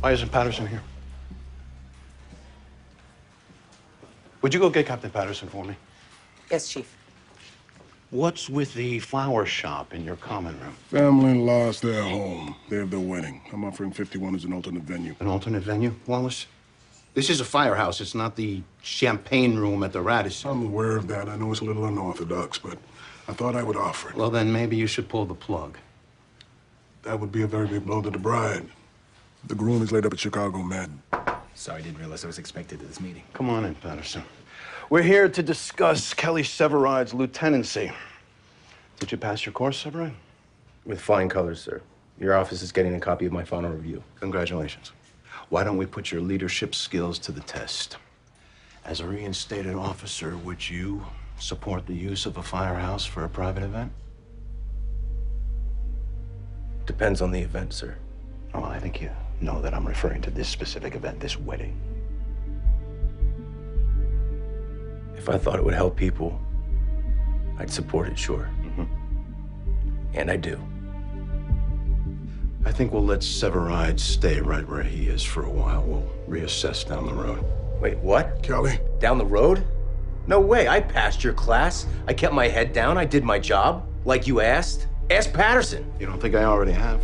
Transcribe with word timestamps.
Why 0.00 0.12
isn't 0.12 0.30
Patterson 0.30 0.66
here? 0.66 0.82
Would 4.42 4.54
you 4.54 4.60
go 4.60 4.70
get 4.70 4.86
Captain 4.86 5.10
Patterson 5.10 5.48
for 5.48 5.64
me? 5.64 5.74
Yes, 6.50 6.68
Chief. 6.68 6.96
What's 8.10 8.48
with 8.48 8.72
the 8.74 9.00
flower 9.00 9.44
shop 9.46 9.92
in 9.92 10.04
your 10.04 10.14
common 10.16 10.58
room? 10.60 10.74
Family 10.90 11.34
lost 11.34 11.82
their 11.82 12.02
home. 12.02 12.54
They 12.68 12.76
have 12.76 12.90
their 12.90 13.00
wedding. 13.00 13.40
I'm 13.52 13.64
offering 13.64 13.90
51 13.90 14.36
as 14.36 14.44
an 14.44 14.52
alternate 14.52 14.84
venue. 14.84 15.16
An 15.18 15.26
alternate 15.26 15.64
venue, 15.64 15.92
Wallace? 16.06 16.46
This 17.14 17.30
is 17.30 17.40
a 17.40 17.44
firehouse. 17.44 18.00
It's 18.00 18.14
not 18.14 18.36
the 18.36 18.62
champagne 18.82 19.56
room 19.56 19.82
at 19.82 19.92
the 19.92 20.02
Radisson. 20.02 20.50
I'm 20.50 20.66
aware 20.66 20.96
of 20.96 21.08
that. 21.08 21.28
I 21.28 21.36
know 21.36 21.50
it's 21.50 21.62
a 21.62 21.64
little 21.64 21.86
unorthodox, 21.86 22.58
but 22.58 22.78
I 23.26 23.32
thought 23.32 23.56
I 23.56 23.64
would 23.64 23.76
offer 23.76 24.10
it. 24.10 24.16
Well, 24.16 24.30
then 24.30 24.52
maybe 24.52 24.76
you 24.76 24.86
should 24.86 25.08
pull 25.08 25.24
the 25.24 25.34
plug. 25.34 25.76
That 27.02 27.18
would 27.18 27.32
be 27.32 27.42
a 27.42 27.46
very 27.48 27.66
big 27.66 27.86
blow 27.86 28.02
to 28.02 28.10
the 28.10 28.18
bride. 28.18 28.68
The 29.46 29.54
groom 29.54 29.80
is 29.80 29.92
laid 29.92 30.04
up 30.04 30.12
at 30.12 30.18
Chicago 30.18 30.58
Med. 30.58 30.90
Sorry, 31.54 31.78
I 31.78 31.82
didn't 31.82 31.98
realize 31.98 32.24
I 32.24 32.26
was 32.26 32.38
expected 32.38 32.80
to 32.80 32.86
this 32.86 33.00
meeting. 33.00 33.22
Come 33.32 33.48
on 33.48 33.64
in, 33.64 33.76
Patterson. 33.76 34.24
We're 34.90 35.02
here 35.02 35.28
to 35.28 35.42
discuss 35.42 36.12
Kelly 36.12 36.42
Severide's 36.42 37.14
lieutenancy. 37.14 37.92
Did 38.98 39.12
you 39.12 39.18
pass 39.18 39.46
your 39.46 39.52
course, 39.52 39.84
Severide? 39.84 40.14
With 40.84 41.00
flying 41.00 41.28
colors, 41.28 41.60
sir. 41.60 41.80
Your 42.18 42.34
office 42.34 42.60
is 42.60 42.72
getting 42.72 42.94
a 42.96 43.00
copy 43.00 43.24
of 43.24 43.32
my 43.32 43.44
final 43.44 43.70
review. 43.70 44.02
Congratulations. 44.18 44.90
Why 45.48 45.62
don't 45.62 45.76
we 45.76 45.86
put 45.86 46.10
your 46.10 46.22
leadership 46.22 46.74
skills 46.74 47.16
to 47.20 47.30
the 47.30 47.40
test? 47.40 47.98
As 48.84 48.98
a 48.98 49.06
reinstated 49.06 49.76
officer, 49.76 50.36
would 50.38 50.68
you 50.68 51.06
support 51.38 51.86
the 51.86 51.94
use 51.94 52.26
of 52.26 52.36
a 52.36 52.42
firehouse 52.42 53.04
for 53.04 53.24
a 53.24 53.28
private 53.28 53.62
event? 53.62 53.92
Depends 56.84 57.22
on 57.22 57.30
the 57.30 57.40
event, 57.40 57.72
sir. 57.72 57.96
Oh, 58.52 58.64
I 58.64 58.80
think 58.80 59.00
you 59.00 59.10
know 59.40 59.60
that 59.60 59.74
I'm 59.74 59.86
referring 59.86 60.22
to 60.22 60.30
this 60.30 60.48
specific 60.48 60.94
event, 60.94 61.20
this 61.20 61.38
wedding. 61.38 61.80
If 65.16 65.28
I 65.28 65.38
thought 65.38 65.56
it 65.58 65.64
would 65.64 65.74
help 65.74 65.96
people, 65.96 66.40
I'd 67.58 67.70
support 67.70 68.08
it, 68.08 68.18
sure. 68.18 68.50
Mm-hmm. 68.62 68.84
And 70.14 70.30
I 70.30 70.36
do. 70.36 70.60
I 72.64 72.72
think 72.72 72.92
we'll 72.92 73.04
let 73.04 73.20
Severide 73.20 74.00
stay 74.00 74.40
right 74.40 74.66
where 74.68 74.82
he 74.82 75.06
is 75.06 75.22
for 75.22 75.44
a 75.44 75.50
while. 75.50 75.82
We'll 75.82 76.08
reassess 76.28 76.86
down 76.86 77.06
the 77.06 77.14
road. 77.14 77.44
Wait, 77.80 77.98
what? 77.98 78.42
Kelly, 78.42 78.78
Down 78.98 79.18
the 79.18 79.24
road? 79.24 79.64
No 80.26 80.40
way. 80.40 80.66
I 80.66 80.80
passed 80.80 81.22
your 81.22 81.32
class. 81.34 81.86
I 82.08 82.12
kept 82.12 82.34
my 82.34 82.48
head 82.48 82.72
down. 82.72 82.98
I 82.98 83.04
did 83.04 83.22
my 83.22 83.38
job, 83.38 83.86
like 84.04 84.26
you 84.26 84.40
asked. 84.40 84.88
Ask 85.10 85.32
Patterson. 85.32 85.90
You 86.00 86.06
don't 86.06 86.20
think 86.20 86.34
I 86.34 86.44
already 86.44 86.72
have? 86.72 87.00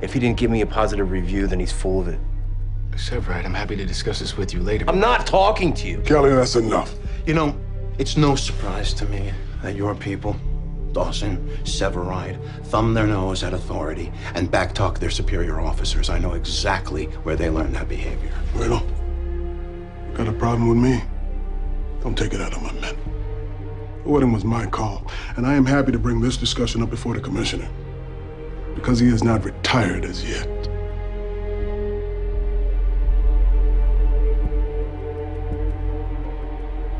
If 0.00 0.12
he 0.12 0.20
didn't 0.20 0.36
give 0.36 0.50
me 0.50 0.60
a 0.60 0.66
positive 0.66 1.10
review, 1.10 1.46
then 1.46 1.60
he's 1.60 1.72
full 1.72 2.00
of 2.00 2.08
it. 2.08 2.20
Severide, 2.92 3.44
I'm 3.44 3.54
happy 3.54 3.76
to 3.76 3.84
discuss 3.84 4.18
this 4.20 4.36
with 4.36 4.54
you 4.54 4.60
later. 4.60 4.84
I'm 4.88 5.00
not 5.00 5.26
talking 5.26 5.74
to 5.74 5.86
you. 5.86 6.00
Kelly, 6.00 6.30
that's 6.30 6.56
enough. 6.56 6.94
You 7.26 7.34
know, 7.34 7.58
it's 7.98 8.16
no 8.16 8.34
surprise 8.36 8.94
to 8.94 9.06
me 9.06 9.32
that 9.62 9.74
your 9.74 9.94
people, 9.94 10.36
Dawson, 10.92 11.46
Severide, 11.64 12.42
thumb 12.66 12.94
their 12.94 13.06
nose 13.06 13.42
at 13.42 13.52
authority 13.52 14.12
and 14.34 14.50
backtalk 14.50 14.98
their 14.98 15.10
superior 15.10 15.60
officers. 15.60 16.08
I 16.08 16.18
know 16.18 16.32
exactly 16.32 17.06
where 17.24 17.36
they 17.36 17.50
learned 17.50 17.74
that 17.74 17.88
behavior. 17.88 18.32
Bueno, 18.54 18.82
you 20.10 20.16
got 20.16 20.28
a 20.28 20.32
problem 20.32 20.68
with 20.68 20.78
me? 20.78 21.02
Don't 22.00 22.16
take 22.16 22.32
it 22.32 22.40
out 22.40 22.54
on 22.54 22.62
my 22.62 22.72
men. 22.74 22.96
The 24.04 24.08
wedding 24.08 24.32
was 24.32 24.44
my 24.44 24.66
call, 24.66 25.06
and 25.36 25.46
I 25.46 25.54
am 25.54 25.66
happy 25.66 25.92
to 25.92 25.98
bring 25.98 26.20
this 26.20 26.36
discussion 26.36 26.82
up 26.82 26.90
before 26.90 27.14
the 27.14 27.20
commissioner. 27.20 27.68
Because 28.86 29.00
he 29.00 29.08
is 29.08 29.24
not 29.24 29.44
retired 29.44 30.04
as 30.04 30.22
yet. 30.22 30.46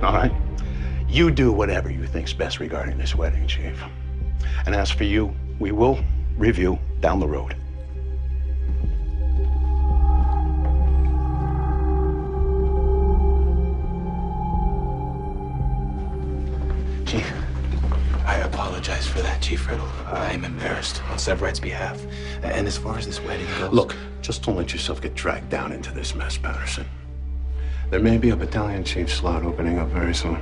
All 0.02 0.12
right? 0.12 0.32
You 1.08 1.30
do 1.30 1.52
whatever 1.52 1.88
you 1.88 2.04
think's 2.04 2.32
best 2.32 2.58
regarding 2.58 2.98
this 2.98 3.14
wedding, 3.14 3.46
Chief. 3.46 3.80
And 4.66 4.74
as 4.74 4.90
for 4.90 5.04
you, 5.04 5.32
we 5.60 5.70
will 5.70 6.00
review 6.36 6.76
down 6.98 7.20
the 7.20 7.28
road. 7.28 7.54
Apologize 18.76 19.06
for 19.06 19.22
that, 19.22 19.40
Chief 19.40 19.66
Riddle. 19.70 19.88
I'm 20.06 20.44
embarrassed 20.44 21.02
on 21.04 21.18
Severide's 21.18 21.58
behalf. 21.58 21.98
And 22.42 22.66
as 22.66 22.76
far 22.76 22.98
as 22.98 23.06
this 23.06 23.22
wedding 23.22 23.46
goes... 23.58 23.72
Look, 23.72 23.96
just 24.20 24.42
don't 24.42 24.54
let 24.54 24.70
yourself 24.74 25.00
get 25.00 25.14
dragged 25.14 25.48
down 25.48 25.72
into 25.72 25.94
this 25.94 26.14
mess, 26.14 26.36
Patterson. 26.36 26.84
There 27.88 28.00
may 28.00 28.18
be 28.18 28.30
a 28.30 28.36
battalion 28.36 28.84
chief 28.84 29.10
slot 29.10 29.44
opening 29.44 29.78
up 29.78 29.88
very 29.88 30.14
soon. 30.14 30.38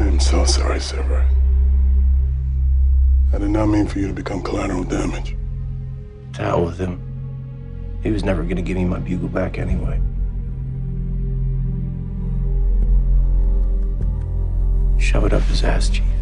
I 0.00 0.02
am 0.02 0.18
so 0.18 0.44
sorry, 0.44 0.80
Sever. 0.80 1.24
I 3.32 3.38
did 3.38 3.50
not 3.50 3.66
mean 3.66 3.86
for 3.86 4.00
you 4.00 4.08
to 4.08 4.14
become 4.14 4.42
collateral 4.42 4.82
damage. 4.82 5.36
To 6.32 6.42
hell 6.42 6.64
with 6.64 6.78
him. 6.78 7.00
He 8.02 8.10
was 8.10 8.24
never 8.24 8.42
gonna 8.42 8.62
give 8.62 8.78
me 8.78 8.84
my 8.84 8.98
bugle 8.98 9.28
back 9.28 9.58
anyway. 9.58 10.00
Shove 15.08 15.24
it 15.24 15.32
up 15.32 15.42
his 15.44 15.64
ass, 15.64 15.88
Chief. 15.88 16.17